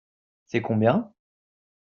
C'est 0.47 0.63
combien? 0.63 1.13